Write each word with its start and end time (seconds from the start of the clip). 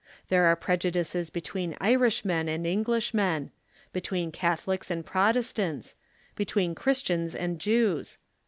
There 0.29 0.45
are 0.45 0.55
prejudices 0.55 1.29
between 1.29 1.77
Irishmen 1.79 2.49
and 2.49 2.65
Englishmen; 2.65 3.51
between 3.93 4.31
Catholics 4.31 4.89
and 4.89 5.05
Pro 5.05 5.29
testants; 5.33 5.93
between 6.35 6.73
Christians 6.73 7.35
and 7.35 7.59
Jews. 7.59 8.17